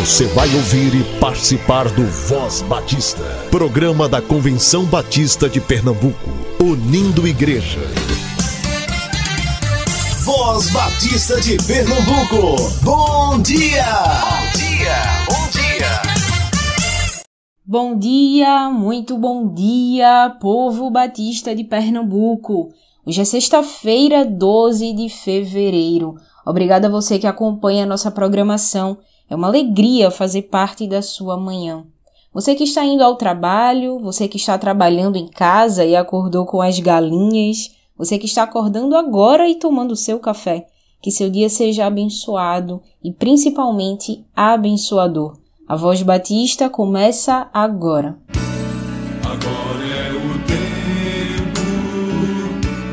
Você 0.00 0.26
vai 0.26 0.52
ouvir 0.54 0.92
e 0.92 1.18
participar 1.20 1.88
do 1.88 2.04
Voz 2.04 2.62
Batista, 2.62 3.22
programa 3.50 4.08
da 4.08 4.20
Convenção 4.20 4.84
Batista 4.84 5.48
de 5.48 5.60
Pernambuco, 5.60 6.30
unindo 6.60 7.26
igreja. 7.26 7.78
Voz 10.24 10.68
Batista 10.70 11.40
de 11.40 11.56
Pernambuco, 11.64 12.56
bom 12.82 13.40
dia! 13.40 13.84
Bom 13.94 14.58
dia, 14.58 14.96
bom 15.28 15.48
dia! 15.52 16.02
Bom 17.64 17.98
dia, 17.98 18.70
muito 18.70 19.16
bom 19.16 19.54
dia, 19.54 20.36
povo 20.40 20.90
batista 20.90 21.54
de 21.54 21.64
Pernambuco. 21.64 22.74
Hoje 23.06 23.20
é 23.20 23.24
sexta-feira, 23.24 24.26
12 24.26 24.92
de 24.92 25.08
fevereiro. 25.08 26.16
Obrigada 26.44 26.88
a 26.88 26.90
você 26.90 27.18
que 27.18 27.26
acompanha 27.26 27.84
a 27.84 27.86
nossa 27.86 28.10
programação. 28.10 28.98
É 29.28 29.34
uma 29.34 29.48
alegria 29.48 30.10
fazer 30.10 30.42
parte 30.42 30.86
da 30.86 31.02
sua 31.02 31.36
manhã. 31.36 31.84
Você 32.32 32.54
que 32.54 32.64
está 32.64 32.84
indo 32.84 33.02
ao 33.04 33.16
trabalho, 33.16 33.98
você 34.00 34.26
que 34.26 34.36
está 34.36 34.58
trabalhando 34.58 35.16
em 35.16 35.28
casa 35.28 35.84
e 35.84 35.94
acordou 35.94 36.44
com 36.44 36.60
as 36.60 36.78
galinhas, 36.80 37.70
você 37.96 38.18
que 38.18 38.26
está 38.26 38.42
acordando 38.42 38.96
agora 38.96 39.48
e 39.48 39.54
tomando 39.54 39.94
seu 39.94 40.18
café, 40.18 40.66
que 41.00 41.12
seu 41.12 41.30
dia 41.30 41.48
seja 41.48 41.86
abençoado 41.86 42.82
e 43.02 43.12
principalmente 43.12 44.24
abençoador. 44.34 45.38
A 45.68 45.76
Voz 45.76 46.02
Batista 46.02 46.68
começa 46.68 47.48
agora. 47.52 48.18
Agora 49.22 49.84
é 49.84 50.10
o 50.12 50.38
tempo 50.44 51.60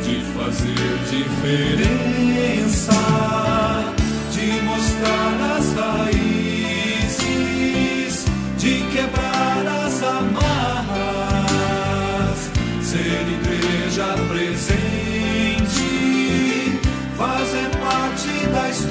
de 0.03 0.21
fazer 0.35 0.99
diferença, 1.09 2.93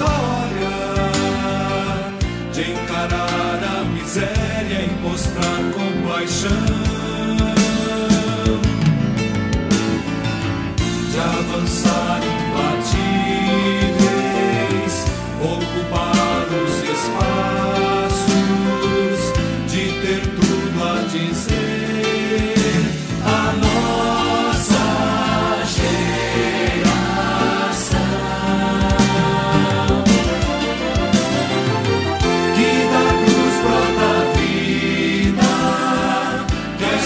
história, 0.01 0.71
de 2.53 2.73
encarar 2.73 3.61
a 3.63 3.85
miséria 3.85 4.83
e 4.83 5.03
mostrar 5.03 5.61
compaixão. 5.75 6.90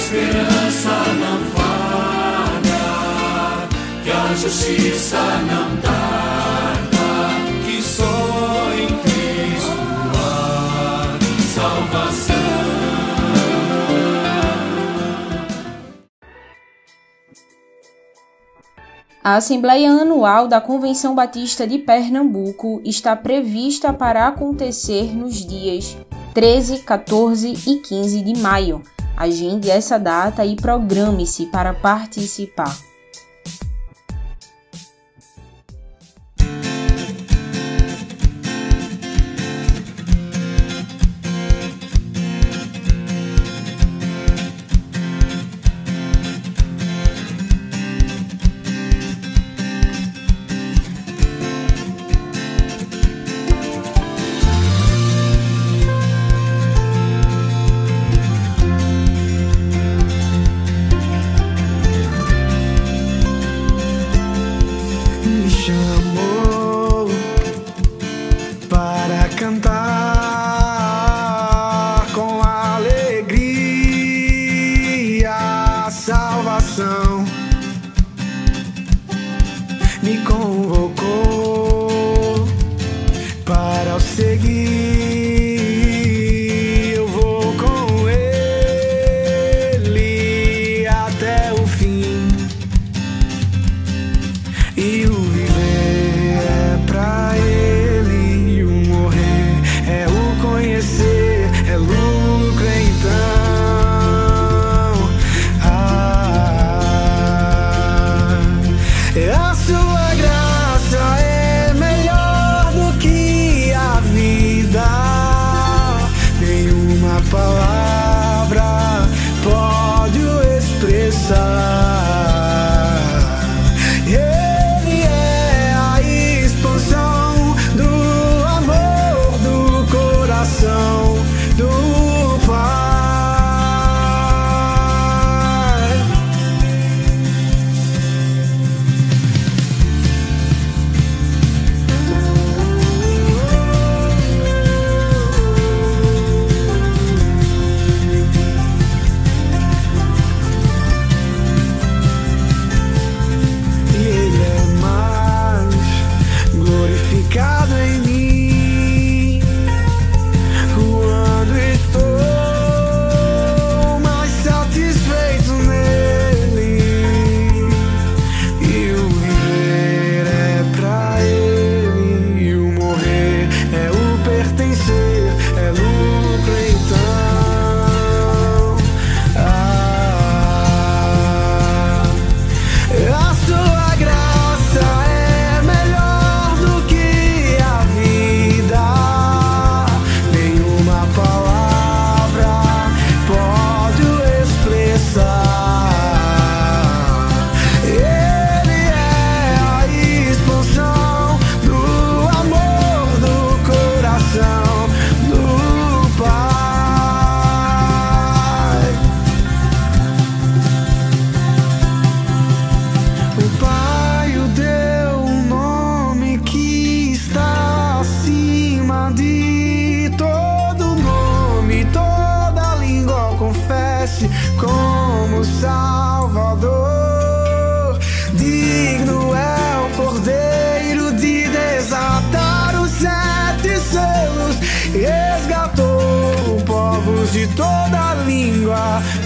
Esperança 0.04 0.90
não 1.18 1.38
falha, 1.54 2.84
que 4.04 4.10
a 4.10 4.34
justiça 4.34 5.16
não 5.16 5.80
tarda, 5.80 7.08
que 7.64 7.80
só 7.80 8.04
em 8.74 8.86
Cristo 8.98 9.78
há 10.14 11.16
salvação. 11.54 12.34
A 19.22 19.36
Assembleia 19.36 19.90
Anual 19.90 20.46
da 20.46 20.60
Convenção 20.60 21.14
Batista 21.14 21.66
de 21.66 21.78
Pernambuco 21.78 22.82
está 22.84 23.16
prevista 23.16 23.90
para 23.90 24.28
acontecer 24.28 25.16
nos 25.16 25.36
dias 25.36 25.96
13, 26.34 26.80
14 26.80 27.54
e 27.66 27.76
15 27.76 28.20
de 28.20 28.38
maio. 28.38 28.82
Agende 29.16 29.70
essa 29.70 29.98
data 29.98 30.44
e 30.44 30.56
programe-se 30.56 31.46
para 31.46 31.72
participar. 31.72 32.93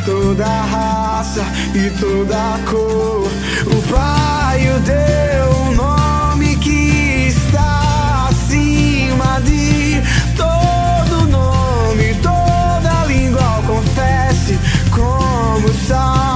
Toda 0.05 0.47
raça 0.47 1.45
e 1.75 1.91
toda 1.99 2.59
cor. 2.71 3.31
O 3.67 3.83
Pai 3.93 4.69
o 4.71 4.81
deu 4.81 5.51
um 5.63 5.75
nome 5.75 6.57
que 6.57 7.29
está 7.29 8.29
acima 8.31 9.41
de 9.43 10.03
todo 10.37 11.27
nome, 11.29 12.15
toda 12.23 13.05
língua 13.07 13.63
confesse 13.67 14.59
como 14.91 15.69
Salvador. 15.87 16.28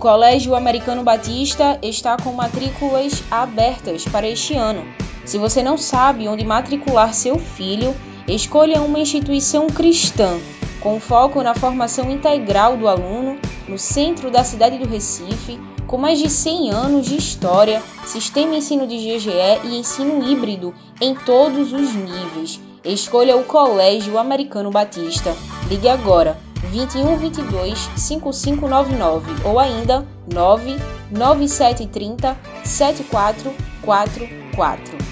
Colégio 0.00 0.54
Americano 0.54 1.04
Batista 1.04 1.78
está 1.82 2.16
com 2.16 2.32
matrículas 2.32 3.22
abertas 3.30 4.02
para 4.02 4.26
este 4.26 4.54
ano. 4.54 4.82
Se 5.26 5.36
você 5.36 5.62
não 5.62 5.76
sabe 5.76 6.26
onde 6.26 6.42
matricular 6.42 7.12
seu 7.12 7.38
filho, 7.38 7.94
escolha 8.26 8.80
uma 8.80 8.98
instituição 8.98 9.66
cristã 9.66 10.40
com 10.80 10.98
foco 10.98 11.42
na 11.42 11.54
formação 11.54 12.10
integral 12.10 12.78
do 12.78 12.88
aluno 12.88 13.38
no 13.68 13.76
centro 13.76 14.30
da 14.30 14.42
cidade 14.42 14.78
do 14.78 14.88
Recife, 14.88 15.60
com 15.86 15.98
mais 15.98 16.18
de 16.18 16.30
100 16.30 16.70
anos 16.70 17.06
de 17.06 17.16
história, 17.16 17.82
sistema 18.06 18.56
ensino 18.56 18.86
de 18.86 18.96
GGE 18.96 19.60
e 19.64 19.76
ensino 19.76 20.26
híbrido 20.26 20.74
em 20.98 21.14
todos 21.14 21.74
os 21.74 21.94
níveis. 21.94 22.58
Escolha 22.82 23.36
o 23.36 23.44
Colégio 23.44 24.16
Americano 24.16 24.70
Batista. 24.70 25.36
Ligue 25.68 25.90
agora 25.90 26.38
21 26.68 27.16
22 27.16 27.74
5599 27.96 29.44
ou 29.44 29.58
ainda 29.58 30.06
99730 30.32 32.36
7444. 32.64 35.09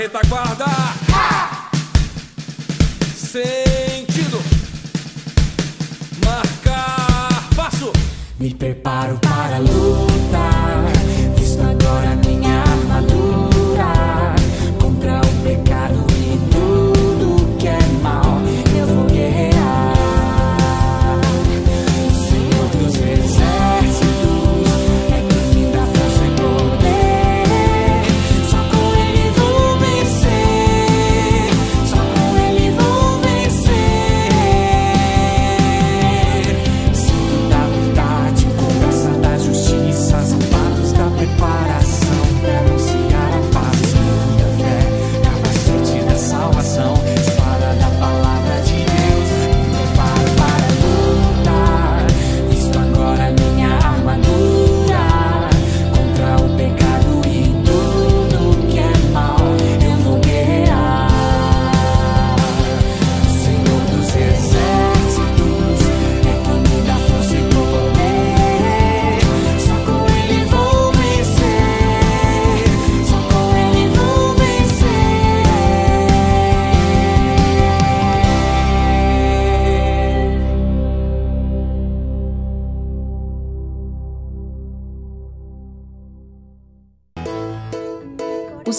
Retaguarda. 0.00 0.64
Sentido. 3.14 4.40
Marcar 6.24 7.50
passo. 7.54 7.92
Me 8.38 8.54
preparo 8.54 9.18
para 9.20 9.56
a 9.56 9.58
luta. 9.58 10.09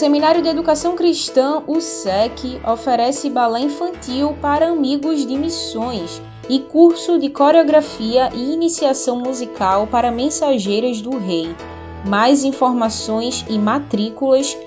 Seminário 0.02 0.42
de 0.42 0.50
Educação 0.50 0.96
Cristã, 0.96 1.62
o 1.68 1.80
SEC, 1.80 2.60
oferece 2.68 3.30
balé 3.30 3.60
infantil 3.60 4.36
para 4.42 4.70
amigos 4.70 5.28
de 5.28 5.38
missões 5.38 6.20
e 6.50 6.58
curso 6.58 7.20
de 7.20 7.30
coreografia 7.30 8.32
e 8.34 8.52
iniciação 8.52 9.20
musical 9.20 9.86
para 9.86 10.10
mensageiras 10.10 11.02
do 11.02 11.20
Rei. 11.20 11.56
Mais 12.04 12.44
informações 12.44 13.46
e 13.48 13.60
matrículas, 13.60 14.58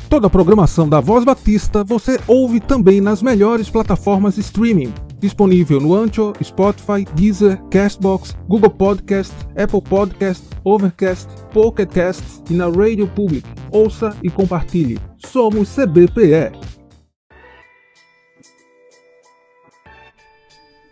Toda 0.09 0.25
a 0.25 0.29
programação 0.29 0.89
da 0.89 0.99
Voz 0.99 1.23
Batista 1.23 1.83
você 1.83 2.19
ouve 2.27 2.59
também 2.59 2.99
nas 2.99 3.21
melhores 3.21 3.69
plataformas 3.69 4.35
de 4.35 4.41
streaming. 4.41 4.91
Disponível 5.19 5.79
no 5.79 5.93
Ancho, 5.93 6.33
Spotify, 6.43 7.05
Deezer, 7.13 7.61
Castbox, 7.69 8.35
Google 8.47 8.71
Podcast, 8.71 9.31
Apple 9.55 9.83
Podcast, 9.83 10.43
Overcast, 10.63 11.27
Pocket 11.53 11.91
Cast 11.91 12.23
e 12.49 12.55
na 12.55 12.65
Radio 12.65 13.07
Public. 13.09 13.47
Ouça 13.71 14.17
e 14.23 14.31
compartilhe. 14.31 14.99
Somos 15.27 15.69
CBPE. 15.75 16.57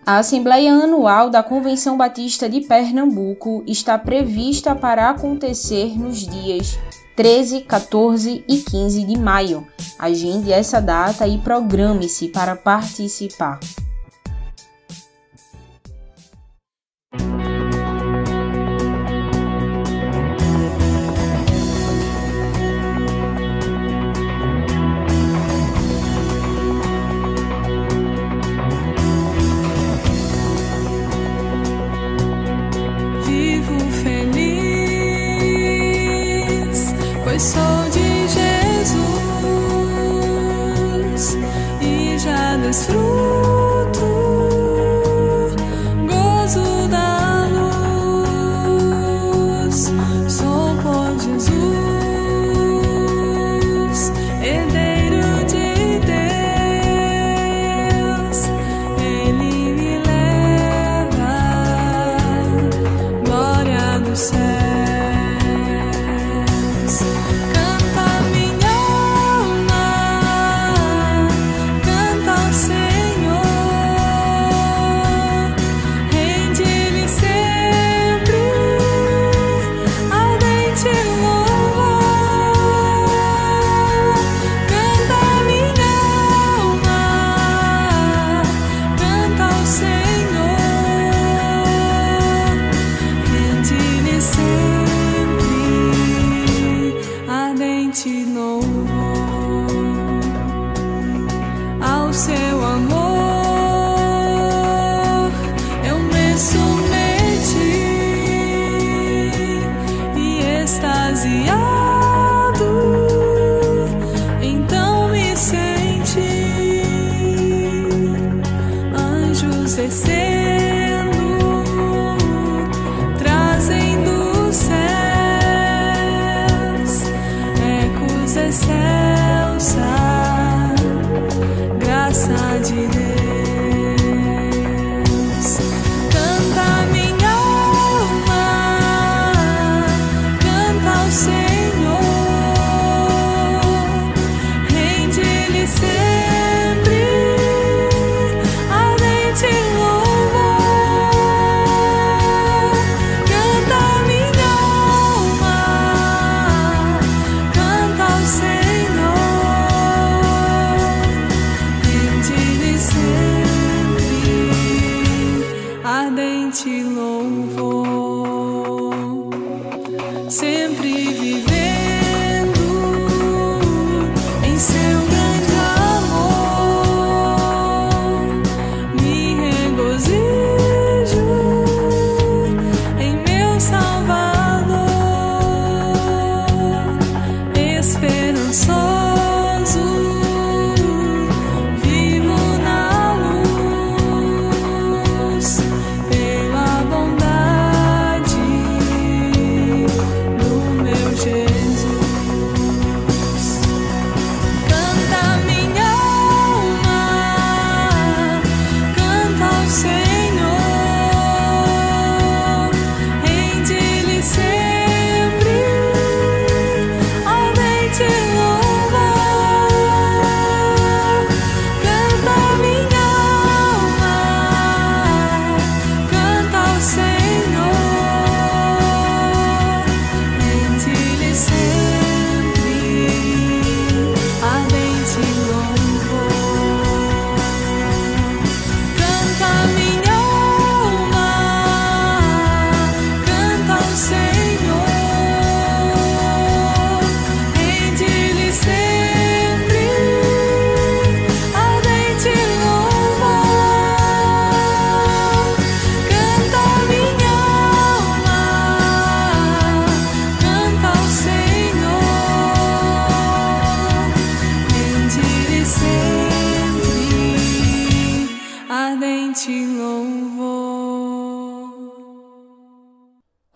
A 0.06 0.20
Assembleia 0.20 0.72
Anual 0.72 1.32
da 1.32 1.42
Convenção 1.42 1.98
Batista 1.98 2.48
de 2.48 2.62
Pernambuco 2.62 3.64
está 3.66 3.98
prevista 3.98 4.76
para 4.76 5.10
acontecer 5.10 5.98
nos 6.00 6.20
dias 6.20 6.78
13, 7.18 7.62
14 7.62 8.46
e 8.48 8.58
15 8.58 9.04
de 9.04 9.18
maio. 9.18 9.66
Agende 9.98 10.54
essa 10.54 10.80
data 10.80 11.28
e 11.28 11.40
programe-se 11.40 12.28
para 12.28 12.56
participar. 12.56 13.60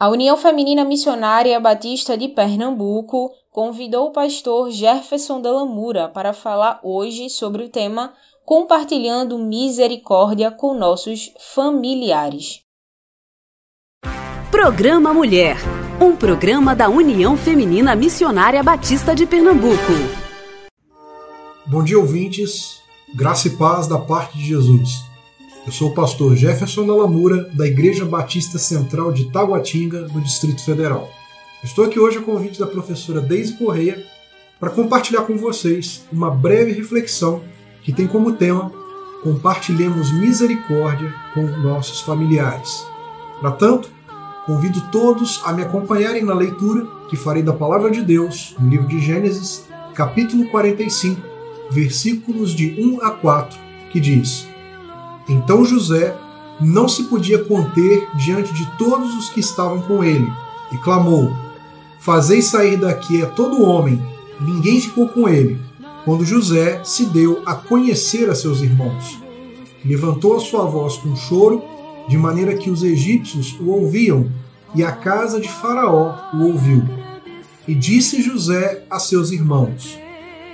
A 0.02 0.10
União 0.10 0.36
Feminina 0.36 0.84
Missionária 0.84 1.60
Batista 1.60 2.18
de 2.18 2.28
Pernambuco 2.28 3.30
convidou 3.52 4.08
o 4.08 4.12
pastor 4.12 4.72
Jefferson 4.72 5.40
Delamura 5.40 6.10
para 6.10 6.34
falar 6.34 6.80
hoje 6.82 7.30
sobre 7.30 7.66
o 7.66 7.70
tema 7.70 8.12
Compartilhando 8.44 9.38
Misericórdia 9.38 10.50
com 10.50 10.74
Nossos 10.74 11.32
Familiares. 11.54 12.62
Programa 14.50 15.14
Mulher, 15.14 15.58
um 16.02 16.16
programa 16.16 16.76
da 16.76 16.90
União 16.90 17.38
Feminina 17.38 17.96
Missionária 17.96 18.64
Batista 18.64 19.14
de 19.14 19.28
Pernambuco. 19.28 19.94
Bom 21.68 21.84
dia, 21.84 22.00
ouvintes. 22.00 22.82
Graça 23.14 23.50
e 23.50 23.52
paz 23.52 23.86
da 23.88 24.00
parte 24.00 24.36
de 24.36 24.46
Jesus. 24.46 25.11
Eu 25.64 25.72
sou 25.72 25.90
o 25.90 25.94
pastor 25.94 26.36
Jefferson 26.36 26.88
Dalamura, 26.88 27.48
da 27.54 27.68
Igreja 27.68 28.04
Batista 28.04 28.58
Central 28.58 29.12
de 29.12 29.32
Taguatinga, 29.32 30.08
no 30.08 30.20
Distrito 30.20 30.66
Federal. 30.66 31.08
Estou 31.64 31.86
aqui 31.86 32.00
hoje 32.00 32.18
a 32.18 32.22
convite 32.22 32.60
da 32.60 32.66
professora 32.66 33.22
Deise 33.22 33.56
Correia 33.58 34.04
para 34.60 34.72
compartilhar 34.72 35.22
com 35.22 35.38
vocês 35.38 36.04
uma 36.12 36.32
breve 36.32 36.72
reflexão 36.72 37.44
que 37.84 37.94
tem 37.94 38.08
como 38.08 38.34
tema 38.34 38.72
Compartilhemos 39.22 40.12
misericórdia 40.12 41.14
com 41.36 41.44
nossos 41.44 42.02
familiares. 42.02 42.84
Para 43.40 43.52
tanto, 43.52 43.88
convido 44.48 44.82
todos 44.92 45.42
a 45.46 45.54
me 45.54 45.62
acompanharem 45.62 46.24
na 46.24 46.34
leitura 46.34 46.88
que 47.08 47.16
farei 47.16 47.44
da 47.44 47.54
Palavra 47.54 47.92
de 47.92 48.02
Deus 48.02 48.56
no 48.60 48.68
livro 48.68 48.88
de 48.88 49.00
Gênesis, 49.00 49.68
capítulo 49.94 50.50
45, 50.50 51.22
versículos 51.70 52.50
de 52.50 52.82
1 52.82 53.06
a 53.06 53.12
4, 53.12 53.60
que 53.92 54.00
diz: 54.00 54.51
Então 55.28 55.66
José 55.66 56.16
não 56.60 56.88
se 56.88 57.06
podia 57.06 57.44
conter 57.44 58.08
diante 58.16 58.54
de 58.54 58.66
todos 58.78 59.16
os 59.16 59.30
que 59.30 59.40
estavam 59.40 59.82
com 59.82 60.04
ele, 60.04 60.32
e 60.72 60.78
clamou: 60.78 61.34
Fazei 62.00 62.42
sair 62.42 62.78
daqui 62.78 63.22
a 63.22 63.28
todo 63.28 63.64
homem. 63.64 64.02
Ninguém 64.40 64.80
ficou 64.80 65.08
com 65.08 65.30
ele, 65.30 65.60
quando 66.04 66.26
José 66.26 66.82
se 66.84 67.06
deu 67.06 67.42
a 67.46 67.54
conhecer 67.54 68.30
a 68.30 68.36
seus 68.36 68.62
irmãos. 68.62 69.20
Levantou 69.86 70.36
a 70.36 70.40
sua 70.40 70.66
voz 70.66 70.98
com 70.98 71.16
choro, 71.16 71.64
de 72.08 72.18
maneira 72.18 72.56
que 72.56 72.70
os 72.70 72.84
egípcios 72.84 73.56
o 73.60 73.70
ouviam, 73.70 74.32
e 74.74 74.84
a 74.84 74.92
casa 74.92 75.40
de 75.40 75.50
Faraó 75.50 76.16
o 76.34 76.46
ouviu. 76.46 76.84
E 77.68 77.76
disse 77.76 78.22
José 78.22 78.84
a 78.90 79.00
seus 79.00 79.32
irmãos: 79.32 79.98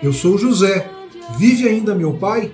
Eu 0.03 0.11
sou 0.11 0.37
José, 0.37 0.89
vive 1.37 1.67
ainda 1.67 1.95
meu 1.95 2.13
pai? 2.13 2.51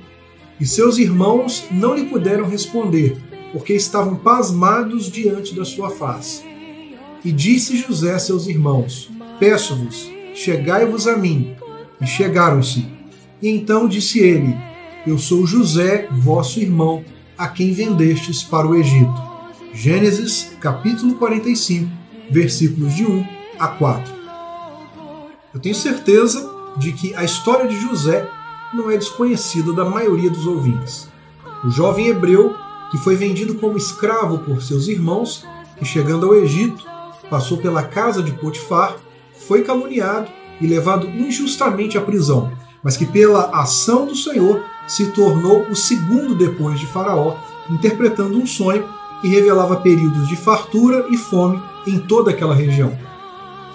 E 0.63 0.65
seus 0.65 0.97
irmãos 0.97 1.65
não 1.69 1.93
lhe 1.93 2.05
puderam 2.05 2.47
responder, 2.47 3.17
porque 3.51 3.73
estavam 3.73 4.15
pasmados 4.15 5.11
diante 5.11 5.53
da 5.53 5.65
sua 5.65 5.89
face. 5.89 6.41
E 7.21 7.33
disse 7.33 7.75
José 7.75 8.13
a 8.13 8.19
seus 8.19 8.47
irmãos: 8.47 9.11
Peço-vos, 9.37 10.09
chegai-vos 10.33 11.05
a 11.05 11.17
mim. 11.17 11.53
E 11.99 12.07
chegaram-se. 12.07 12.87
E 13.41 13.49
então 13.49 13.89
disse 13.89 14.19
ele: 14.19 14.55
Eu 15.05 15.17
sou 15.17 15.45
José, 15.45 16.07
vosso 16.09 16.61
irmão, 16.61 17.03
a 17.37 17.49
quem 17.49 17.73
vendestes 17.73 18.41
para 18.41 18.65
o 18.65 18.73
Egito. 18.73 19.21
Gênesis, 19.73 20.55
capítulo 20.61 21.15
45, 21.15 21.91
versículos 22.31 22.95
de 22.95 23.05
1 23.05 23.27
a 23.59 23.67
4. 23.67 24.13
Eu 25.53 25.59
tenho 25.59 25.75
certeza 25.75 26.49
de 26.77 26.93
que 26.93 27.13
a 27.15 27.25
história 27.25 27.67
de 27.67 27.77
José 27.81 28.25
não 28.73 28.89
é 28.89 28.97
desconhecida 28.97 29.71
da 29.71 29.85
maioria 29.85 30.29
dos 30.29 30.45
ouvintes. 30.47 31.09
O 31.63 31.69
jovem 31.69 32.07
hebreu, 32.07 32.55
que 32.91 32.97
foi 32.97 33.15
vendido 33.15 33.55
como 33.55 33.77
escravo 33.77 34.39
por 34.39 34.61
seus 34.61 34.87
irmãos, 34.87 35.45
que 35.77 35.85
chegando 35.85 36.25
ao 36.25 36.35
Egito, 36.35 36.83
passou 37.29 37.57
pela 37.57 37.83
casa 37.83 38.21
de 38.21 38.31
Potifar, 38.31 38.97
foi 39.47 39.63
caluniado 39.63 40.29
e 40.59 40.67
levado 40.67 41.07
injustamente 41.07 41.97
à 41.97 42.01
prisão, 42.01 42.51
mas 42.83 42.97
que 42.97 43.05
pela 43.05 43.49
ação 43.51 44.05
do 44.05 44.15
Senhor 44.15 44.63
se 44.87 45.11
tornou 45.11 45.63
o 45.69 45.75
segundo 45.75 46.35
depois 46.35 46.79
de 46.79 46.85
Faraó, 46.87 47.37
interpretando 47.69 48.37
um 48.37 48.45
sonho 48.45 48.87
que 49.21 49.27
revelava 49.27 49.77
períodos 49.77 50.27
de 50.27 50.35
fartura 50.35 51.05
e 51.09 51.17
fome 51.17 51.61
em 51.87 51.97
toda 51.97 52.31
aquela 52.31 52.53
região. 52.53 52.97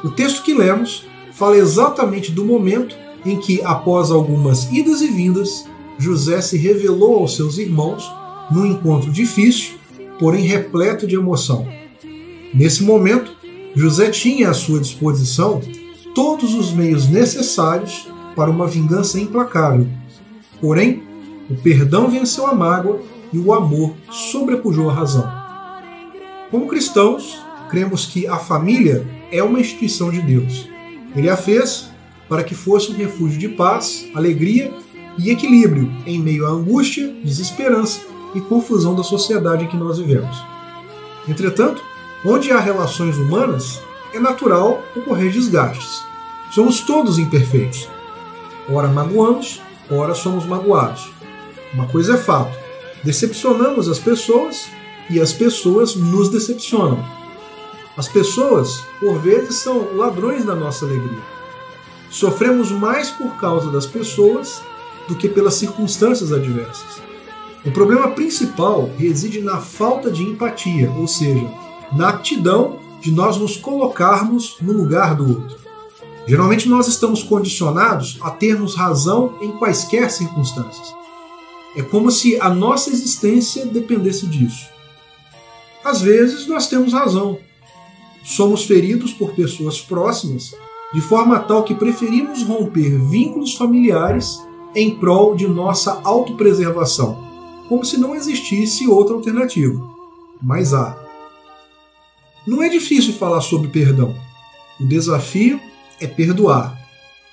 O 0.05 0.11
texto 0.11 0.43
que 0.43 0.55
lemos 0.55 1.07
fala 1.33 1.57
exatamente 1.57 2.31
do 2.31 2.45
momento 2.45 2.95
em 3.25 3.39
que, 3.39 3.61
após 3.63 4.11
algumas 4.11 4.71
idas 4.73 5.01
e 5.01 5.09
vindas, 5.09 5.65
José 5.99 6.41
se 6.41 6.57
revelou 6.57 7.19
aos 7.19 7.37
seus 7.37 7.59
irmãos 7.59 8.11
num 8.51 8.67
encontro 8.67 9.11
difícil, 9.11 9.75
porém 10.19 10.45
repleto 10.45 11.07
de 11.07 11.17
emoção. 11.17 11.67
Nesse 12.55 12.83
momento, 12.83 13.37
José 13.75 14.11
tinha 14.11 14.51
à 14.51 14.55
sua 14.55 14.81
disposição 14.81 15.61
todos 16.15 16.55
os 16.55 16.73
meios 16.73 17.09
necessários 17.09 18.09
para 18.35 18.51
uma 18.51 18.67
vingança 18.67 19.21
implacável. 19.21 19.87
Porém, 20.61 21.03
o 21.51 21.55
perdão 21.57 22.09
venceu 22.09 22.47
a 22.47 22.55
mágoa 22.55 23.01
e 23.33 23.39
o 23.39 23.53
amor 23.53 23.95
sobrepujou 24.11 24.89
a 24.89 24.95
razão. 24.95 25.31
Como 26.51 26.67
cristãos, 26.67 27.39
cremos 27.69 28.07
que 28.07 28.27
a 28.27 28.39
família 28.39 29.07
é 29.31 29.43
uma 29.43 29.61
instituição 29.61 30.11
de 30.11 30.23
Deus. 30.23 30.69
Ele 31.15 31.29
a 31.29 31.37
fez 31.37 31.91
para 32.29 32.45
que 32.45 32.55
fosse 32.55 32.91
um 32.91 32.97
refúgio 32.97 33.39
de 33.39 33.49
paz, 33.49 34.07
alegria 34.15 34.73
e 35.19 35.31
equilíbrio 35.31 35.91
em 36.07 36.19
meio 36.19 36.47
à 36.47 36.51
angústia, 36.51 37.13
desesperança 37.25 38.01
e 38.35 38.41
confusão 38.41 38.95
da 38.95 39.03
sociedade 39.03 39.65
em 39.65 39.69
que 39.69 39.77
nós 39.77 39.99
vivemos. 39.99 40.37
Entretanto, 41.27 41.83
onde 42.25 42.53
há 42.53 42.61
relações 42.61 43.17
humanas, 43.17 43.81
é 44.13 44.19
natural 44.19 44.83
ocorrer 44.97 45.31
desgastes. 45.31 46.03
Somos 46.51 46.81
todos 46.81 47.19
imperfeitos. 47.19 47.89
Ora 48.71 48.89
magoamos, 48.89 49.61
ora 49.91 50.15
somos 50.15 50.47
magoados. 50.47 51.11
Uma 51.75 51.87
coisa 51.87 52.15
é 52.15 52.17
fato: 52.17 52.57
decepcionamos 53.05 53.89
as 53.89 53.99
pessoas 53.99 54.69
e 55.11 55.21
as 55.21 55.33
pessoas 55.33 55.95
nos 55.95 56.29
decepcionam. 56.29 57.05
As 57.97 58.09
pessoas, 58.09 58.83
por 59.01 59.19
vezes, 59.19 59.57
são 59.57 59.97
ladrões 59.97 60.45
da 60.45 60.55
nossa 60.55 60.85
alegria. 60.85 61.38
Sofremos 62.11 62.71
mais 62.71 63.11
por 63.11 63.37
causa 63.37 63.71
das 63.71 63.87
pessoas 63.87 64.63
do 65.07 65.15
que 65.15 65.29
pelas 65.29 65.55
circunstâncias 65.55 66.33
adversas. 66.33 67.03
O 67.65 67.71
problema 67.71 68.11
principal 68.11 68.91
reside 68.99 69.41
na 69.41 69.59
falta 69.59 70.11
de 70.11 70.23
empatia, 70.23 70.91
ou 70.91 71.07
seja, 71.07 71.51
na 71.93 72.11
aptidão 72.11 72.79
de 73.01 73.11
nós 73.11 73.37
nos 73.37 73.57
colocarmos 73.57 74.57
no 74.61 74.73
lugar 74.73 75.15
do 75.15 75.29
outro. 75.29 75.59
Geralmente 76.27 76.69
nós 76.69 76.87
estamos 76.89 77.23
condicionados 77.23 78.19
a 78.21 78.31
termos 78.31 78.75
razão 78.75 79.35
em 79.41 79.53
quaisquer 79.53 80.11
circunstâncias. 80.11 80.95
É 81.77 81.83
como 81.83 82.11
se 82.11 82.41
a 82.41 82.51
nossa 82.51 82.91
existência 82.91 83.65
dependesse 83.65 84.27
disso. 84.27 84.67
Às 85.85 86.01
vezes 86.01 86.47
nós 86.47 86.69
temos 86.69 86.93
razão. 86.93 87.39
Somos 88.25 88.65
feridos 88.65 89.13
por 89.13 89.33
pessoas 89.33 89.81
próximas 89.81 90.55
de 90.93 91.01
forma 91.01 91.39
tal 91.41 91.65
que 91.65 91.75
preferimos 91.75 92.43
romper 92.43 92.99
vínculos 92.99 93.55
familiares 93.55 94.43
em 94.75 94.95
prol 94.95 95.35
de 95.35 95.47
nossa 95.47 96.01
autopreservação, 96.05 97.25
como 97.69 97.85
se 97.85 97.99
não 97.99 98.15
existisse 98.15 98.87
outra 98.87 99.15
alternativa. 99.15 99.83
Mas 100.43 100.73
há. 100.73 100.97
Não 102.47 102.63
é 102.63 102.69
difícil 102.69 103.13
falar 103.13 103.41
sobre 103.41 103.69
perdão. 103.69 104.15
O 104.81 104.87
desafio 104.87 105.61
é 106.01 106.07
perdoar. 106.07 106.79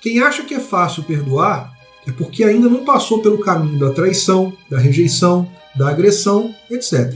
Quem 0.00 0.20
acha 0.20 0.42
que 0.42 0.54
é 0.54 0.60
fácil 0.60 1.04
perdoar 1.04 1.72
é 2.06 2.12
porque 2.12 2.44
ainda 2.44 2.68
não 2.68 2.84
passou 2.84 3.20
pelo 3.20 3.38
caminho 3.38 3.78
da 3.78 3.92
traição, 3.92 4.52
da 4.70 4.78
rejeição, 4.78 5.48
da 5.74 5.88
agressão, 5.88 6.54
etc. 6.70 7.14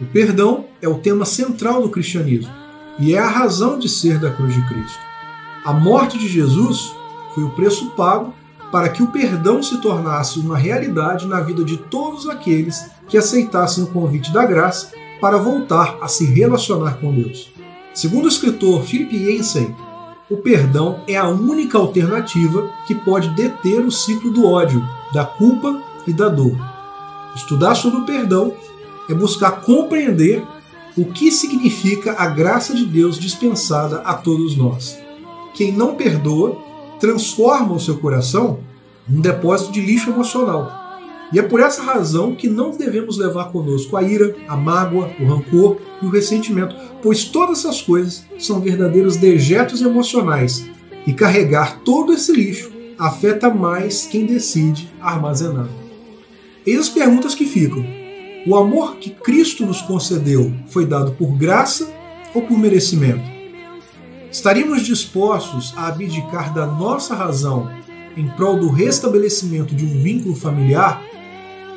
O 0.00 0.04
perdão 0.04 0.66
é 0.82 0.88
o 0.88 0.98
tema 0.98 1.24
central 1.24 1.82
do 1.82 1.88
cristianismo 1.88 2.52
e 2.98 3.14
é 3.14 3.18
a 3.18 3.28
razão 3.28 3.78
de 3.78 3.88
ser 3.88 4.18
da 4.18 4.30
cruz 4.30 4.54
de 4.54 4.68
Cristo. 4.68 5.13
A 5.64 5.72
morte 5.72 6.18
de 6.18 6.28
Jesus 6.28 6.94
foi 7.34 7.42
o 7.42 7.48
preço 7.48 7.86
pago 7.92 8.34
para 8.70 8.90
que 8.90 9.02
o 9.02 9.06
perdão 9.06 9.62
se 9.62 9.78
tornasse 9.78 10.38
uma 10.38 10.58
realidade 10.58 11.26
na 11.26 11.40
vida 11.40 11.64
de 11.64 11.78
todos 11.78 12.28
aqueles 12.28 12.90
que 13.08 13.16
aceitassem 13.16 13.82
o 13.82 13.86
convite 13.86 14.30
da 14.30 14.44
graça 14.44 14.92
para 15.22 15.38
voltar 15.38 15.96
a 16.02 16.06
se 16.06 16.26
relacionar 16.26 16.98
com 17.00 17.14
Deus. 17.14 17.50
Segundo 17.94 18.26
o 18.26 18.28
escritor 18.28 18.84
Philip 18.84 19.16
Yancey, 19.16 19.74
o 20.30 20.36
perdão 20.36 21.00
é 21.08 21.16
a 21.16 21.28
única 21.28 21.78
alternativa 21.78 22.68
que 22.86 22.94
pode 22.94 23.30
deter 23.30 23.80
o 23.80 23.90
ciclo 23.90 24.30
do 24.30 24.46
ódio, 24.46 24.86
da 25.14 25.24
culpa 25.24 25.80
e 26.06 26.12
da 26.12 26.28
dor. 26.28 26.58
Estudar 27.34 27.74
sobre 27.74 28.00
o 28.00 28.04
perdão 28.04 28.52
é 29.08 29.14
buscar 29.14 29.62
compreender 29.62 30.46
o 30.94 31.06
que 31.06 31.30
significa 31.30 32.16
a 32.18 32.26
graça 32.26 32.74
de 32.74 32.84
Deus 32.84 33.18
dispensada 33.18 34.00
a 34.00 34.12
todos 34.12 34.56
nós. 34.56 35.03
Quem 35.54 35.72
não 35.72 35.94
perdoa 35.94 36.58
transforma 36.98 37.74
o 37.74 37.80
seu 37.80 37.98
coração 37.98 38.60
num 39.08 39.20
depósito 39.20 39.72
de 39.72 39.80
lixo 39.80 40.10
emocional. 40.10 40.84
E 41.32 41.38
é 41.38 41.42
por 41.42 41.60
essa 41.60 41.82
razão 41.82 42.34
que 42.34 42.48
não 42.48 42.70
devemos 42.70 43.18
levar 43.18 43.50
conosco 43.50 43.96
a 43.96 44.02
ira, 44.02 44.36
a 44.46 44.56
mágoa, 44.56 45.10
o 45.18 45.26
rancor 45.26 45.78
e 46.00 46.06
o 46.06 46.10
ressentimento, 46.10 46.76
pois 47.02 47.24
todas 47.24 47.60
essas 47.60 47.82
coisas 47.82 48.24
são 48.38 48.60
verdadeiros 48.60 49.16
dejetos 49.16 49.82
emocionais 49.82 50.64
e 51.06 51.12
carregar 51.12 51.80
todo 51.80 52.12
esse 52.12 52.32
lixo 52.32 52.70
afeta 52.98 53.50
mais 53.50 54.06
quem 54.06 54.26
decide 54.26 54.88
armazenar. 55.00 55.68
Eis 56.66 56.78
as 56.78 56.88
perguntas 56.88 57.34
que 57.34 57.44
ficam. 57.44 57.84
O 58.46 58.56
amor 58.56 58.96
que 58.96 59.10
Cristo 59.10 59.66
nos 59.66 59.82
concedeu 59.82 60.52
foi 60.68 60.86
dado 60.86 61.12
por 61.12 61.36
graça 61.36 61.92
ou 62.34 62.42
por 62.42 62.58
merecimento? 62.58 63.33
Estaríamos 64.34 64.82
dispostos 64.82 65.72
a 65.76 65.86
abdicar 65.86 66.52
da 66.52 66.66
nossa 66.66 67.14
razão 67.14 67.70
em 68.16 68.26
prol 68.30 68.58
do 68.58 68.68
restabelecimento 68.68 69.76
de 69.76 69.84
um 69.84 70.02
vínculo 70.02 70.34
familiar? 70.34 71.00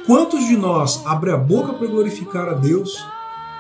Quantos 0.08 0.44
de 0.48 0.58
nós 0.58 1.04
abre 1.06 1.30
a 1.30 1.38
boca 1.38 1.72
para 1.72 1.86
glorificar 1.86 2.50
a 2.50 2.54
Deus 2.54 2.98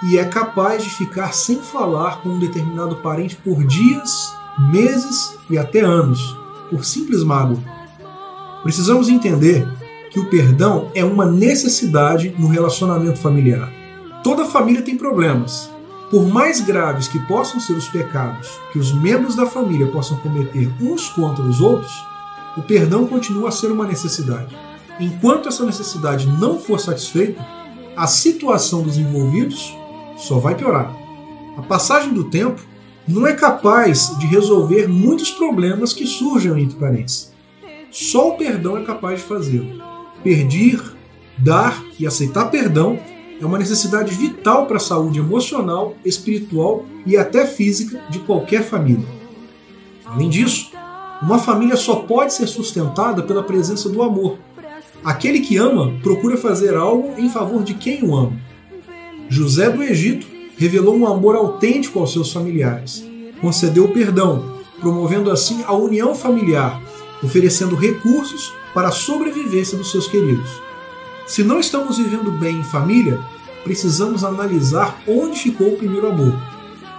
e 0.10 0.18
é 0.18 0.26
capaz 0.26 0.84
de 0.84 0.90
ficar 0.90 1.32
sem 1.32 1.58
falar 1.58 2.24
com 2.24 2.30
um 2.30 2.40
determinado 2.40 2.96
parente 2.96 3.36
por 3.36 3.64
dias, 3.64 4.34
meses 4.72 5.38
e 5.48 5.60
até 5.60 5.82
anos, 5.82 6.36
por 6.72 6.84
simples 6.84 7.24
mágoa? 7.24 7.60
Precisamos 8.64 9.10
entender 9.10 9.64
que 10.10 10.20
o 10.20 10.28
perdão 10.28 10.92
é 10.96 11.06
uma 11.06 11.28
necessidade 11.28 12.34
no 12.40 12.48
relacionamento 12.48 13.20
familiar. 13.20 13.72
Toda 14.24 14.44
família 14.46 14.82
tem 14.82 14.98
problemas. 14.98 15.77
Por 16.10 16.26
mais 16.26 16.62
graves 16.62 17.08
que 17.08 17.20
possam 17.28 17.60
ser 17.60 17.74
os 17.74 17.90
pecados 17.90 18.50
que 18.72 18.80
os 18.80 18.94
membros 18.94 19.36
da 19.36 19.46
família 19.46 19.88
possam 19.88 20.18
cometer 20.18 20.72
uns 20.82 21.10
contra 21.10 21.44
os 21.44 21.60
outros, 21.60 21.92
o 22.56 22.62
perdão 22.62 23.06
continua 23.06 23.50
a 23.50 23.52
ser 23.52 23.72
uma 23.72 23.86
necessidade. 23.86 24.58
Enquanto 25.00 25.50
essa 25.50 25.66
necessidade 25.66 26.26
não 26.26 26.60
for 26.60 26.80
satisfeita, 26.80 27.46
a 27.96 28.08
situação 28.08 28.84
dos 28.84 28.98
envolvidos 28.98 29.76
só 30.16 30.40
vai 30.40 30.56
piorar. 30.56 30.96
A 31.58 31.62
passagem 31.62 32.14
do 32.14 32.24
tempo 32.24 32.62
não 33.06 33.28
é 33.28 33.34
capaz 33.34 34.18
de 34.18 34.28
resolver 34.28 34.88
muitos 34.88 35.32
problemas 35.32 35.92
que 35.92 36.08
surgem 36.08 36.62
entre 36.62 36.78
parentes. 36.78 37.34
Só 37.92 38.30
o 38.30 38.38
perdão 38.38 38.78
é 38.78 38.84
capaz 38.84 39.20
de 39.20 39.26
fazê-lo. 39.26 39.84
Pedir, 40.24 40.82
dar 41.38 41.84
e 42.00 42.08
aceitar 42.08 42.46
perdão 42.46 42.98
é 43.40 43.46
uma 43.46 43.58
necessidade 43.60 44.14
vital 44.14 44.66
para 44.66 44.78
a 44.78 44.80
saúde 44.80 45.20
emocional, 45.20 45.96
espiritual 46.04 46.86
e 47.06 47.16
até 47.16 47.46
física 47.46 48.02
de 48.10 48.20
qualquer 48.20 48.64
família. 48.64 49.06
Além 50.06 50.30
disso, 50.30 50.72
uma 51.22 51.40
família 51.40 51.76
só 51.76 51.98
pode 51.98 52.34
ser 52.34 52.48
sustentada 52.48 53.24
pela 53.24 53.44
presença 53.44 53.90
do 53.90 54.02
amor. 54.02 54.38
Aquele 55.04 55.40
que 55.40 55.58
ama 55.58 55.94
procura 56.02 56.38
fazer 56.38 56.76
algo 56.76 57.14
em 57.18 57.30
favor 57.30 57.64
de 57.64 57.74
quem 57.74 58.04
o 58.04 58.16
ama. 58.16 58.34
José 59.30 59.70
do 59.70 59.84
Egito 59.84 60.28
revelou 60.58 60.96
um 60.96 61.06
amor 61.06 61.36
autêntico 61.36 62.00
aos 62.00 62.14
seus 62.14 62.32
familiares, 62.32 63.06
concedeu 63.40 63.88
perdão, 63.90 64.58
promovendo 64.80 65.30
assim 65.30 65.64
a 65.66 65.74
união 65.74 66.16
familiar, 66.16 66.82
oferecendo 67.24 67.76
recursos 67.76 68.54
para 68.74 68.88
a 68.88 68.92
sobrevivência 68.92 69.78
dos 69.78 69.92
seus 69.92 70.08
queridos. 70.08 70.67
Se 71.28 71.44
não 71.44 71.60
estamos 71.60 71.98
vivendo 71.98 72.32
bem 72.32 72.60
em 72.60 72.64
família, 72.64 73.20
precisamos 73.62 74.24
analisar 74.24 74.98
onde 75.06 75.38
ficou 75.38 75.74
o 75.74 75.78
primeiro 75.78 76.08
amor. 76.08 76.34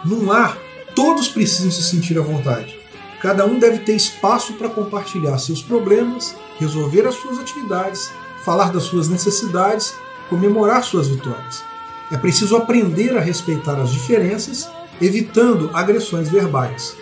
Num 0.04 0.26
lar, 0.26 0.58
todos 0.94 1.28
precisam 1.28 1.70
se 1.70 1.82
sentir 1.82 2.18
à 2.18 2.22
vontade. 2.22 2.78
Cada 3.22 3.46
um 3.46 3.58
deve 3.58 3.78
ter 3.78 3.96
espaço 3.96 4.52
para 4.52 4.68
compartilhar 4.68 5.38
seus 5.38 5.62
problemas, 5.62 6.36
resolver 6.58 7.06
as 7.06 7.14
suas 7.14 7.38
atividades, 7.38 8.10
falar 8.44 8.70
das 8.70 8.82
suas 8.82 9.08
necessidades, 9.08 9.94
comemorar 10.28 10.84
suas 10.84 11.08
vitórias. 11.08 11.64
É 12.12 12.18
preciso 12.18 12.54
aprender 12.54 13.16
a 13.16 13.20
respeitar 13.20 13.80
as 13.80 13.90
diferenças, 13.90 14.68
evitando 15.00 15.70
agressões 15.72 16.28
verbais. 16.28 16.94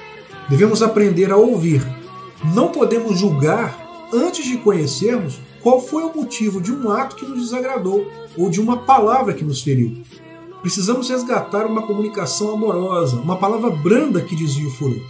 Devemos 0.49 0.81
aprender 0.81 1.33
a 1.33 1.37
ouvir. 1.37 1.85
Não 2.55 2.69
podemos 2.69 3.19
julgar 3.19 3.77
antes 4.12 4.45
de 4.45 4.59
conhecermos 4.59 5.41
qual 5.66 5.81
foi 5.81 6.05
o 6.05 6.14
motivo 6.14 6.61
de 6.61 6.72
um 6.72 6.88
ato 6.92 7.16
que 7.16 7.26
nos 7.26 7.40
desagradou 7.40 8.07
ou 8.38 8.48
de 8.48 8.61
uma 8.61 8.76
palavra 8.76 9.35
que 9.35 9.42
nos 9.42 9.62
feriu. 9.62 10.00
Precisamos 10.62 11.09
resgatar 11.09 11.66
uma 11.66 11.83
comunicação 11.83 12.55
amorosa, 12.55 13.16
uma 13.16 13.37
palavra 13.37 13.70
branda 13.70 14.20
que 14.20 14.37
desvia 14.37 14.68
o 14.68 14.70
furor. 14.70 15.02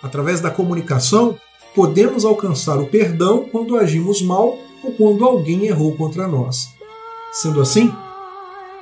Através 0.00 0.40
da 0.40 0.52
comunicação, 0.52 1.36
podemos 1.74 2.24
alcançar 2.24 2.78
o 2.78 2.86
perdão 2.86 3.46
quando 3.50 3.76
agimos 3.76 4.22
mal 4.22 4.56
ou 4.84 4.92
quando 4.92 5.24
alguém 5.24 5.66
errou 5.66 5.96
contra 5.96 6.28
nós. 6.28 6.68
Sendo 7.32 7.60
assim, 7.60 7.92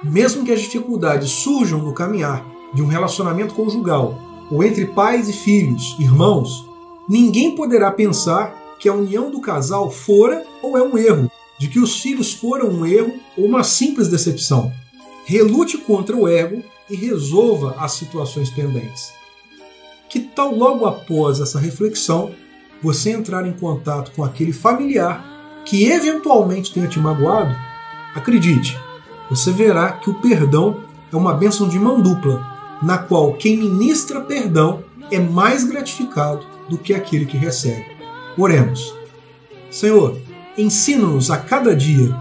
mesmo 0.04 0.44
que 0.44 0.52
as 0.52 0.60
dificuldades 0.60 1.30
surjam 1.30 1.78
no 1.78 1.94
caminhar 1.94 2.44
de 2.74 2.82
um 2.82 2.88
relacionamento 2.88 3.54
conjugal 3.54 4.18
ou 4.50 4.62
entre 4.62 4.84
pais 4.84 5.30
e 5.30 5.32
filhos, 5.32 5.96
irmãos, 5.98 6.68
ninguém 7.08 7.54
poderá 7.54 7.90
pensar 7.90 8.65
que 8.78 8.88
a 8.88 8.94
união 8.94 9.30
do 9.30 9.40
casal 9.40 9.90
fora 9.90 10.44
ou 10.62 10.76
é 10.76 10.82
um 10.82 10.96
erro, 10.96 11.30
de 11.58 11.68
que 11.68 11.78
os 11.78 12.00
filhos 12.00 12.32
foram 12.32 12.68
um 12.68 12.86
erro 12.86 13.14
ou 13.36 13.46
uma 13.46 13.64
simples 13.64 14.08
decepção. 14.08 14.72
Relute 15.24 15.78
contra 15.78 16.16
o 16.16 16.28
ego 16.28 16.62
e 16.88 16.94
resolva 16.94 17.74
as 17.78 17.92
situações 17.92 18.50
pendentes. 18.50 19.12
Que 20.08 20.20
tal 20.20 20.54
logo 20.54 20.86
após 20.86 21.40
essa 21.40 21.58
reflexão 21.58 22.30
você 22.82 23.10
entrar 23.10 23.46
em 23.46 23.52
contato 23.52 24.12
com 24.14 24.22
aquele 24.22 24.52
familiar 24.52 25.62
que 25.64 25.86
eventualmente 25.86 26.72
tenha 26.72 26.86
te 26.86 26.98
magoado? 26.98 27.54
Acredite, 28.14 28.78
você 29.28 29.50
verá 29.50 29.92
que 29.92 30.08
o 30.08 30.20
perdão 30.20 30.84
é 31.12 31.16
uma 31.16 31.34
bênção 31.34 31.68
de 31.68 31.78
mão 31.78 32.00
dupla, 32.00 32.46
na 32.82 32.98
qual 32.98 33.32
quem 33.32 33.56
ministra 33.56 34.20
perdão 34.20 34.84
é 35.10 35.18
mais 35.18 35.64
gratificado 35.64 36.46
do 36.68 36.78
que 36.78 36.94
aquele 36.94 37.26
que 37.26 37.36
recebe. 37.36 37.95
Oremos. 38.36 38.94
Senhor, 39.70 40.18
ensina-nos 40.56 41.30
a 41.30 41.38
cada 41.38 41.74
dia 41.74 42.14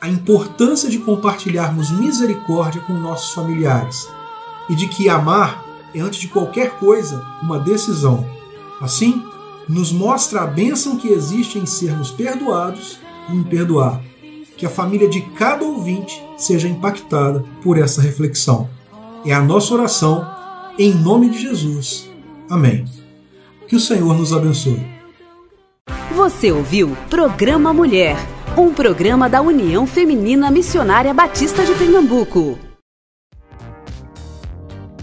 a 0.00 0.08
importância 0.08 0.88
de 0.88 0.98
compartilharmos 0.98 1.90
misericórdia 1.90 2.80
com 2.82 2.92
nossos 2.92 3.32
familiares 3.32 4.08
e 4.68 4.74
de 4.74 4.86
que 4.86 5.08
amar 5.08 5.64
é, 5.94 6.00
antes 6.00 6.20
de 6.20 6.28
qualquer 6.28 6.78
coisa, 6.78 7.24
uma 7.42 7.58
decisão. 7.58 8.26
Assim, 8.80 9.22
nos 9.68 9.92
mostra 9.92 10.42
a 10.42 10.46
bênção 10.46 10.96
que 10.96 11.08
existe 11.08 11.58
em 11.58 11.66
sermos 11.66 12.10
perdoados 12.10 12.98
e 13.28 13.34
em 13.34 13.42
perdoar. 13.42 14.00
Que 14.56 14.66
a 14.66 14.70
família 14.70 15.08
de 15.08 15.20
cada 15.20 15.64
ouvinte 15.64 16.22
seja 16.36 16.68
impactada 16.68 17.44
por 17.62 17.78
essa 17.78 18.00
reflexão. 18.00 18.68
É 19.24 19.32
a 19.32 19.40
nossa 19.40 19.74
oração, 19.74 20.26
em 20.78 20.92
nome 20.92 21.28
de 21.28 21.40
Jesus. 21.40 22.10
Amém. 22.48 22.84
Que 23.68 23.76
o 23.76 23.80
Senhor 23.80 24.16
nos 24.16 24.32
abençoe. 24.32 24.97
Você 26.14 26.50
ouviu 26.50 26.96
Programa 27.10 27.72
Mulher, 27.72 28.16
um 28.56 28.72
programa 28.72 29.28
da 29.28 29.42
União 29.42 29.86
Feminina 29.86 30.50
Missionária 30.50 31.12
Batista 31.12 31.64
de 31.64 31.74
Pernambuco. 31.74 32.58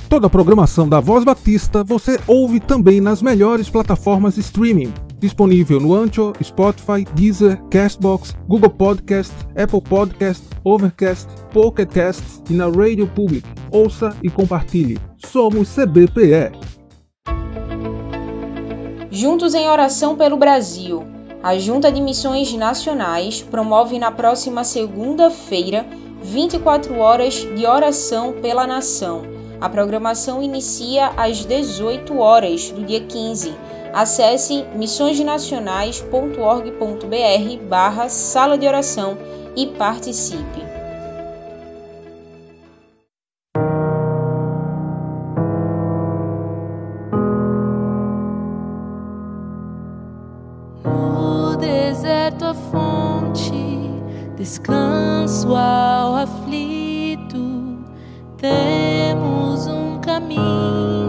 Toda 0.09 0.27
a 0.27 0.29
programação 0.29 0.89
da 0.89 0.99
Voz 0.99 1.23
Batista 1.23 1.83
você 1.83 2.19
ouve 2.25 2.59
também 2.59 2.99
nas 2.99 3.21
melhores 3.21 3.69
plataformas 3.69 4.35
de 4.35 4.41
streaming. 4.41 4.93
Disponível 5.19 5.79
no 5.79 5.93
Ancho, 5.93 6.33
Spotify, 6.43 7.05
Deezer, 7.13 7.61
Castbox, 7.69 8.35
Google 8.47 8.71
Podcast, 8.71 9.33
Apple 9.55 9.81
Podcast, 9.81 10.43
Overcast, 10.63 11.27
Pocket 11.53 11.89
Cast 11.89 12.23
e 12.49 12.53
na 12.53 12.65
Radio 12.65 13.07
Public. 13.07 13.47
Ouça 13.71 14.15
e 14.23 14.29
compartilhe. 14.29 14.97
Somos 15.17 15.69
CBPE. 15.69 16.74
Juntos 19.15 19.53
em 19.53 19.69
Oração 19.69 20.17
pelo 20.17 20.35
Brasil. 20.35 21.07
A 21.41 21.57
Junta 21.57 21.89
de 21.89 22.01
Missões 22.01 22.53
Nacionais 22.53 23.41
promove 23.41 23.97
na 23.97 24.11
próxima 24.11 24.65
segunda-feira 24.65 25.85
24 26.21 26.99
horas 26.99 27.35
de 27.35 27.65
oração 27.65 28.33
pela 28.41 28.67
nação. 28.67 29.21
A 29.61 29.69
programação 29.69 30.43
inicia 30.43 31.13
às 31.15 31.45
18 31.45 32.19
horas 32.19 32.71
do 32.71 32.83
dia 32.83 32.99
15. 32.99 33.55
Acesse 33.93 34.65
missõesnacionais.org.br 34.75 37.63
barra 37.69 38.09
sala 38.09 38.57
de 38.57 38.67
oração 38.67 39.17
e 39.55 39.67
participe. 39.67 40.74
Temos 58.37 59.67
um 59.67 59.99
caminho 59.99 61.04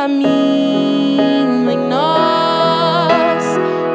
caminho 0.00 1.70
em 1.70 1.76
nós. 1.88 3.44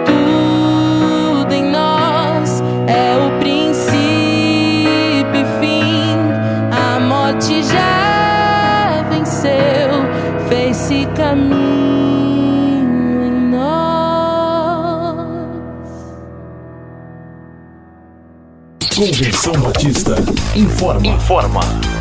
Tudo 0.06 1.52
em 1.52 1.64
nós 1.72 2.62
é 2.86 3.18
o 3.18 3.40
princípio 3.40 3.96
e 5.34 5.46
fim. 5.60 6.16
A 6.72 7.00
morte 7.00 7.64
já 7.64 9.04
venceu, 9.10 10.06
fez-se 10.48 11.08
caminho 11.16 11.56
em 13.26 13.32
nós. 13.50 13.66
Convenção 18.96 19.54
Batista 19.54 20.18
informa. 20.56 21.08
Informa. 21.08 21.95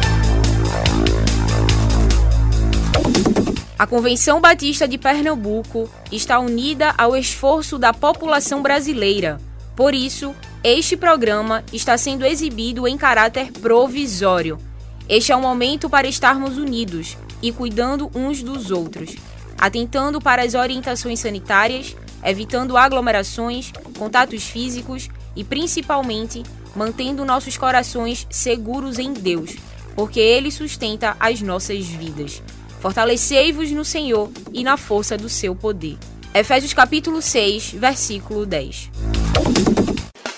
A 3.77 3.89
Convenção 3.89 4.41
Batista 4.41 4.87
de 4.87 4.97
Pernambuco 4.97 5.91
está 6.13 6.39
unida 6.39 6.95
ao 6.97 7.17
esforço 7.17 7.77
da 7.77 7.93
população 7.93 8.63
brasileira. 8.63 9.41
Por 9.75 9.93
isso, 9.93 10.33
este 10.63 10.97
programa 10.97 11.65
está 11.73 11.99
sendo 11.99 12.25
exibido 12.25 12.87
em 12.87 12.97
caráter 12.97 13.51
provisório. 13.51 14.61
Este 15.09 15.33
é 15.33 15.37
um 15.37 15.41
momento 15.41 15.91
para 15.91 16.07
estarmos 16.07 16.57
unidos 16.57 17.19
e 17.43 17.51
cuidando 17.51 18.09
uns 18.15 18.45
dos 18.45 18.71
outros, 18.71 19.17
atentando 19.59 20.21
para 20.21 20.43
as 20.45 20.55
orientações 20.55 21.19
sanitárias, 21.19 21.97
evitando 22.23 22.77
aglomerações, 22.77 23.73
contatos 23.99 24.45
físicos 24.45 25.09
e, 25.35 25.43
principalmente, 25.43 26.45
mantendo 26.77 27.25
nossos 27.25 27.59
corações 27.59 28.25
seguros 28.31 29.01
em 29.01 29.13
Deus, 29.13 29.57
porque 29.97 30.21
Ele 30.21 30.53
sustenta 30.53 31.17
as 31.19 31.43
nossas 31.43 31.85
vidas. 31.87 32.41
Fortalecei-vos 32.85 33.71
no 33.71 33.83
Senhor 33.83 34.31
e 34.53 34.63
na 34.63 34.77
força 34.77 35.17
do 35.17 35.27
seu 35.27 35.57
poder. 35.57 35.97
Efésios 36.35 36.75
capítulo 36.75 37.23
6, 37.23 37.77
versículo 37.79 38.45
10. 38.45 38.91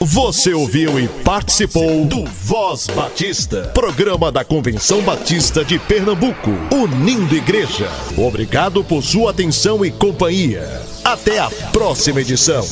Você 0.01 0.55
ouviu 0.55 0.97
e 1.01 1.09
participou 1.25 2.05
do 2.05 2.25
Voz 2.25 2.87
Batista, 2.87 3.73
programa 3.75 4.31
da 4.31 4.45
Convenção 4.45 5.03
Batista 5.03 5.65
de 5.65 5.77
Pernambuco, 5.77 6.53
unindo 6.73 7.35
igreja. 7.35 7.91
Obrigado 8.17 8.85
por 8.85 9.03
sua 9.03 9.33
atenção 9.33 9.85
e 9.85 9.91
companhia. 9.91 10.63
Até 11.03 11.41
a 11.41 11.51
próxima 11.73 12.21
edição. 12.21 12.65